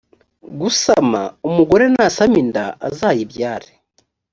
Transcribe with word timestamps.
gusama 0.59 1.21
umugore 1.47 1.83
nasama 1.93 2.35
inda 2.43 2.65
azayibyare 2.87 3.71